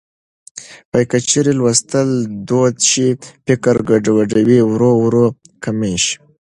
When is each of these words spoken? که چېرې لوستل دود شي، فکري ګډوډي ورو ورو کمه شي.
که 1.09 1.17
چېرې 1.29 1.51
لوستل 1.59 2.09
دود 2.47 2.75
شي، 2.89 3.07
فکري 3.45 3.81
ګډوډي 3.89 4.59
ورو 4.71 4.91
ورو 5.03 5.25
کمه 5.63 5.93
شي. 6.03 6.15